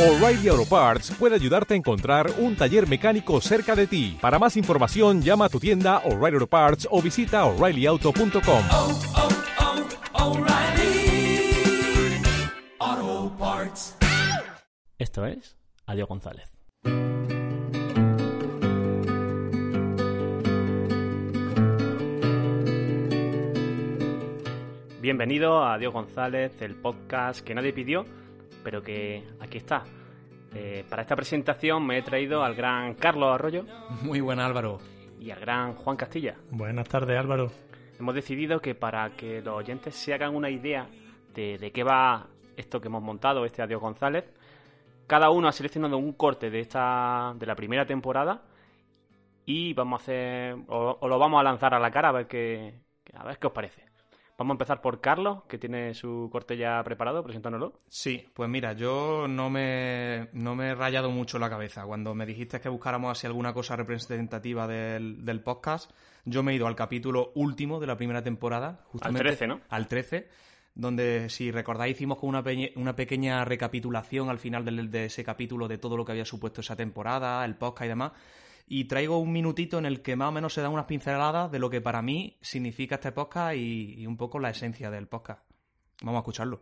[0.00, 4.16] O'Reilly Auto Parts puede ayudarte a encontrar un taller mecánico cerca de ti.
[4.18, 8.64] Para más información, llama a tu tienda O'Reilly Auto Parts o visita oreillyauto.com.
[8.72, 8.98] oh,
[12.80, 13.94] oh, Parts.
[14.98, 16.50] Esto es Adiós González.
[25.02, 28.06] Bienvenido a Adiós González, el podcast que nadie pidió,
[28.62, 29.84] pero que aquí está.
[30.54, 33.64] Eh, para esta presentación me he traído al gran Carlos Arroyo
[34.02, 34.78] Muy buen Álvaro.
[35.20, 36.36] y al gran Juan Castilla.
[36.50, 37.50] Buenas tardes, Álvaro.
[37.98, 40.88] Hemos decidido que para que los oyentes se hagan una idea
[41.34, 42.26] de, de qué va
[42.56, 44.24] esto que hemos montado, este Adiós González,
[45.06, 48.42] cada uno ha seleccionado un corte de esta de la primera temporada
[49.44, 52.26] y vamos a hacer o, o lo vamos a lanzar a la cara a ver
[52.26, 52.74] qué
[53.14, 53.82] a ver qué os parece.
[54.40, 57.74] Vamos a empezar por Carlos, que tiene su corte ya preparado, presentándolo.
[57.88, 61.84] Sí, pues mira, yo no me, no me he rayado mucho la cabeza.
[61.84, 65.90] Cuando me dijiste que buscáramos así alguna cosa representativa del, del podcast,
[66.24, 68.80] yo me he ido al capítulo último de la primera temporada.
[68.86, 69.60] Justamente, 13, ¿no?
[69.68, 70.28] Al 13,
[70.74, 75.22] donde, si recordáis, hicimos con una, peñe- una pequeña recapitulación al final del- de ese
[75.22, 78.12] capítulo de todo lo que había supuesto esa temporada, el podcast y demás.
[78.72, 81.58] Y traigo un minutito en el que más o menos se dan unas pinceladas de
[81.58, 85.42] lo que para mí significa este podcast y, un poco la esencia del podcast.
[86.02, 86.60] Vamos a escucharlo.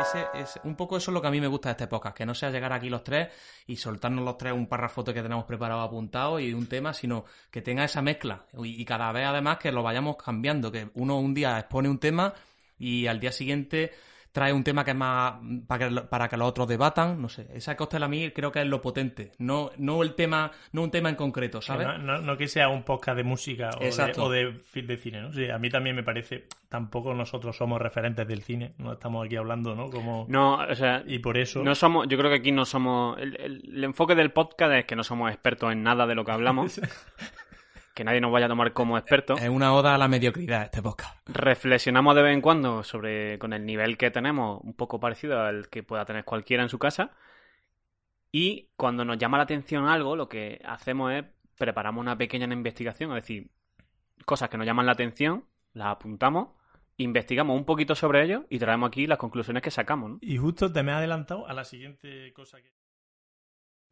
[0.00, 2.24] Ese, un poco eso es lo que a mí me gusta de este podcast, que
[2.24, 3.28] no sea llegar aquí los tres
[3.66, 7.60] y soltarnos los tres un párrafote que tenemos preparado apuntado y un tema, sino que
[7.60, 11.34] tenga esa mezcla y, y cada vez además que lo vayamos cambiando, que uno un
[11.34, 12.32] día expone un tema
[12.78, 13.92] y al día siguiente
[14.36, 17.46] trae un tema que es más para que, para que los otros debatan, no sé,
[17.54, 20.90] esa costel a mí creo que es lo potente, no, no el tema, no un
[20.90, 21.86] tema en concreto, ¿sabes?
[21.86, 25.32] No, no- no que sea un podcast de música o de, o de cine, ¿no?
[25.32, 29.36] Sí, a mí también me parece, tampoco nosotros somos referentes del cine, no estamos aquí
[29.36, 29.88] hablando, ¿no?
[29.88, 30.26] Como...
[30.28, 31.62] No, o sea, Y por eso...
[31.64, 34.84] no somos, yo creo que aquí no somos el, el- el enfoque del podcast es
[34.84, 36.78] que no somos expertos en nada de lo que hablamos.
[37.96, 39.40] que nadie nos vaya a tomar como expertos.
[39.40, 41.18] Es una oda a la mediocridad este podcast.
[41.26, 45.70] reflexionamos de vez en cuando sobre con el nivel que tenemos, un poco parecido al
[45.70, 47.12] que pueda tener cualquiera en su casa.
[48.30, 51.24] Y cuando nos llama la atención algo, lo que hacemos es
[51.56, 53.50] preparamos una pequeña investigación, es decir,
[54.26, 56.48] cosas que nos llaman la atención, las apuntamos,
[56.98, 60.10] investigamos un poquito sobre ello y traemos aquí las conclusiones que sacamos.
[60.10, 60.18] ¿no?
[60.20, 62.70] Y justo te me has adelantado a la siguiente cosa que...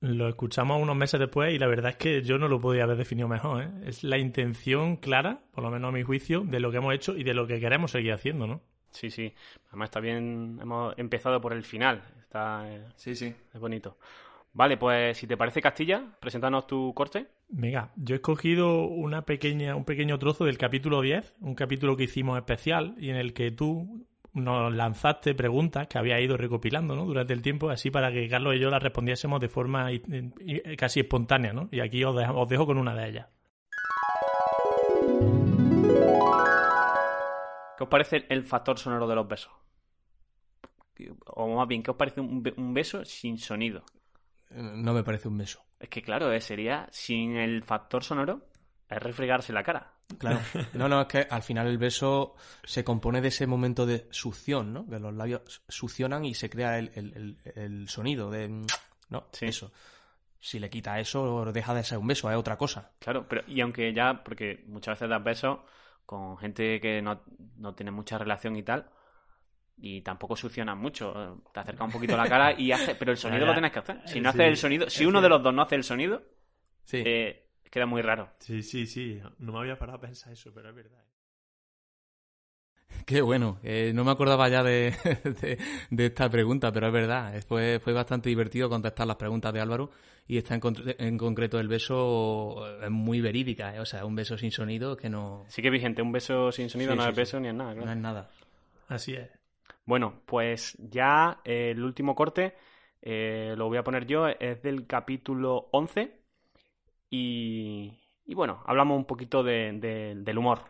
[0.00, 2.98] Lo escuchamos unos meses después y la verdad es que yo no lo podía haber
[2.98, 3.70] definido mejor, ¿eh?
[3.86, 7.16] Es la intención clara, por lo menos a mi juicio, de lo que hemos hecho
[7.16, 8.60] y de lo que queremos seguir haciendo, ¿no?
[8.90, 9.32] Sí, sí.
[9.68, 12.02] Además está bien, hemos empezado por el final.
[12.20, 13.34] Está, eh, Sí, sí.
[13.52, 13.96] es bonito.
[14.52, 17.26] Vale, pues si te parece Castilla, preséntanos tu corte.
[17.48, 22.04] Venga, yo he escogido una pequeña, un pequeño trozo del capítulo 10, un capítulo que
[22.04, 27.04] hicimos especial y en el que tú nos lanzaste preguntas que había ido recopilando ¿no?
[27.06, 30.02] durante el tiempo, así para que Carlos y yo las respondiésemos de forma i-
[30.40, 31.68] i- casi espontánea, ¿no?
[31.72, 33.26] Y aquí os dejo, os dejo con una de ellas.
[37.76, 39.52] ¿Qué os parece el factor sonoro de los besos?
[41.26, 43.82] O más bien, ¿qué os parece un, be- un beso sin sonido?
[44.50, 45.60] Eh, No me parece un beso.
[45.78, 48.46] Es que claro, eh, sería sin el factor sonoro,
[48.88, 49.92] es refregarse la cara.
[50.18, 50.38] Claro.
[50.74, 54.72] No, no, es que al final el beso se compone de ese momento de succión,
[54.72, 54.86] ¿no?
[54.88, 57.12] Que los labios succionan y se crea el, el-
[57.44, 58.48] el- el sonido de...
[59.08, 59.26] ¿No?
[59.32, 59.46] Sí.
[59.46, 59.72] Eso.
[60.38, 62.92] Si le quita eso, deja de ser un beso, es otra cosa.
[63.00, 65.58] Claro, pero y aunque ya, porque muchas veces das besos
[66.04, 67.22] con gente que no,
[67.56, 68.88] no tiene mucha relación y tal,
[69.78, 73.16] y tampoco succionan mucho, eh, te acerca un poquito la cara y hace, pero el
[73.18, 74.00] sonido lo tienes que hacer.
[74.06, 76.22] Si no Sí, haces el sonido, si uno de los dos no hace el sonido,
[76.84, 77.02] Sí.
[77.04, 78.30] eh, queda muy raro.
[78.38, 79.20] Sí, sí, sí.
[79.38, 81.04] No me había parado a pensar eso, pero es verdad.
[83.06, 83.58] Qué bueno.
[83.62, 84.94] Eh, no me acordaba ya de,
[85.40, 85.58] de-
[85.90, 87.36] de esta pregunta, pero es verdad.
[87.36, 89.90] Eh, Fue, fue bastante divertido contestar las preguntas de Álvaro.
[90.28, 93.74] Y esta en, con- en concreto el beso es muy verídica.
[93.74, 93.80] ¿eh?
[93.80, 96.92] O sea, un beso sin sonido que no, Sí que vigente, un beso sin sonido
[96.92, 97.20] Sí, no sí, es sí.
[97.20, 97.72] beso ni es nada.
[97.72, 97.86] claro.
[97.86, 98.30] no es nada.
[98.88, 99.30] Así es.
[99.84, 102.54] Bueno, pues ya eh, el último corte
[103.02, 106.20] eh, lo voy a poner yo, es del capítulo 11
[107.10, 107.98] y,
[108.34, 110.62] bueno, hablamos un poquito de- de- del humor.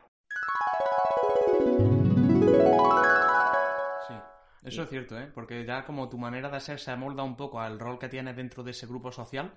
[3.98, 4.14] Sí,
[4.62, 5.30] eso es cierto, ¿eh?
[5.34, 8.36] Porque ya como tu manera de ser se amolda un poco al rol que tienes
[8.36, 9.52] dentro de ese grupo social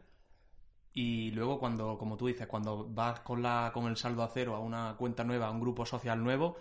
[0.94, 4.56] y luego cuando, como tú dices, cuando vas con la con el saldo a cero
[4.56, 6.58] a una cuenta nueva, a un grupo social nuevo,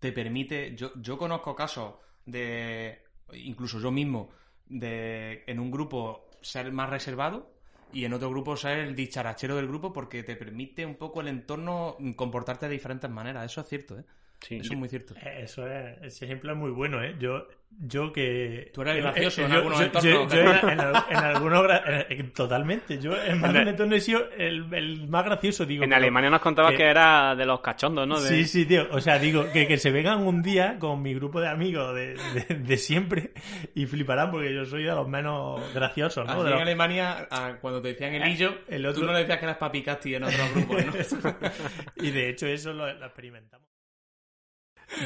[0.00, 1.96] te permite, yo, yo conozco casos
[2.26, 3.04] de,
[3.34, 4.30] incluso yo mismo,
[4.66, 7.52] de en un grupo ser más reservado
[7.92, 11.28] y en otro grupo ser el dicharachero del grupo porque te permite un poco el
[11.28, 13.46] entorno comportarte de diferentes maneras.
[13.46, 14.04] Eso es cierto, ¿eh?
[14.40, 15.14] Sí, Eso es muy cierto.
[15.16, 17.16] Eh, Eso es, ese ejemplo es muy bueno, ¿eh?
[17.18, 17.46] Yo
[17.80, 18.70] yo que...
[18.72, 21.62] Tú eras gracioso eh, en algunos entornos, yo- en, al- en algunos...
[21.64, 22.98] gra- eh, eh, Totalmente.
[22.98, 25.84] Yo en más de un entorno he sido el, el más gracioso, digo.
[25.84, 28.18] En pero- Alemania nos contabas que- que era de los cachondos, ¿no?
[28.20, 28.86] De- Sí, sí, tío.
[28.90, 32.14] O sea, digo, que, que se vengan un día con mi grupo de amigos de,
[32.14, 33.32] de- de siempre
[33.74, 36.42] y fliparán porque yo soy de los menos graciosos, ¿no?
[36.42, 39.18] De en los- Alemania, a- cuando te decían el illo, El otro- tú no le
[39.20, 40.92] decías que eras Papi Casti en otros grupos, ¿no?
[41.96, 43.68] y de hecho eso lo, lo experimentamos.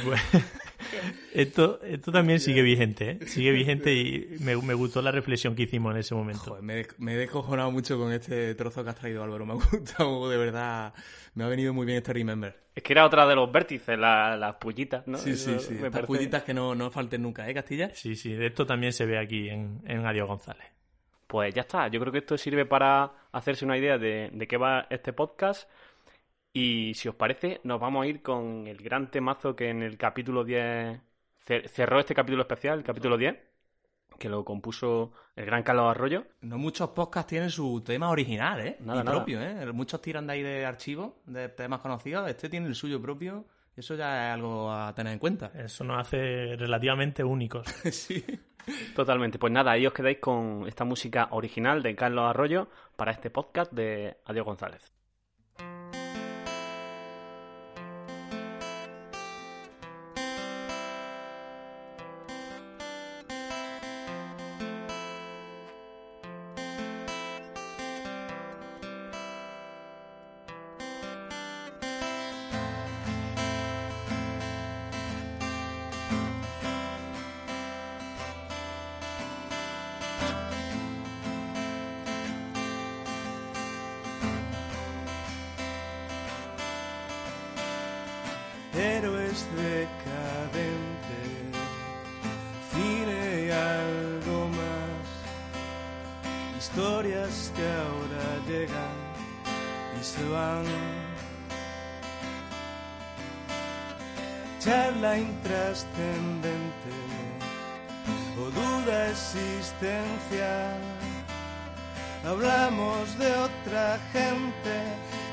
[0.05, 0.23] Bueno,
[1.35, 3.27] esto, esto también sigue vigente, ¿eh?
[3.27, 6.43] Sigue vigente y me, me gustó la reflexión que hicimos en ese momento.
[6.51, 9.47] Joder, me, me he descojonado mucho con este trozo que has traído, Álvaro.
[9.47, 10.95] Me ha gustado, de verdad.
[11.35, 12.61] Me ha venido muy bien este Remember.
[12.75, 15.19] Es que era otra de los vértices, la- las pullitas, ¿no?
[15.19, 15.75] Sí, sí, Eso sí.
[15.81, 17.91] parece- pullitas que no, no falten nunca, ¿eh, Castilla?
[17.95, 20.67] Sí, sí, esto también se ve aquí en, en Adiós González.
[21.27, 21.89] Pues ya está.
[21.89, 25.67] Yo creo que esto sirve para hacerse una idea de, de qué va este podcast.
[26.53, 29.97] Y si os parece, nos vamos a ir con el gran temazo que en el
[29.97, 31.01] capítulo 10
[31.47, 33.37] cer- cerró este capítulo especial, el capítulo 10,
[34.19, 36.25] que lo compuso el gran Carlos Arroyo.
[36.43, 38.77] No muchos podcasts tienen su tema original, ¿eh?
[38.81, 39.17] Nada, y nada.
[39.17, 39.73] propio, ¿eh?
[39.73, 42.29] Muchos tiran de ahí de archivos, de temas conocidos.
[42.29, 43.47] Este tiene el suyo propio.
[43.75, 45.51] Eso ya es algo a tener en cuenta.
[45.55, 47.67] Eso nos hace relativamente únicos.
[47.91, 48.23] sí.
[48.95, 49.39] Totalmente.
[49.39, 53.73] Pues nada, ahí os quedáis con esta música original de Carlos Arroyo para este podcast
[53.73, 54.93] de Adiós González.
[88.75, 90.93] Héroes decadentes,
[92.73, 95.07] cine y algo más,
[96.59, 98.97] historias que ahora llegan
[100.01, 100.65] y se van.
[104.61, 106.93] Charla intrascendente
[108.39, 110.81] o duda existencial.
[112.25, 114.77] Hablamos de otra gente,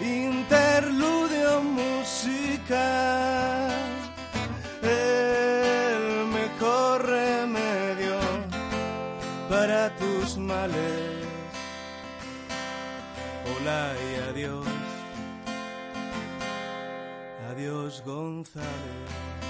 [0.01, 3.08] interludio musical.
[17.59, 19.48] Adiós González.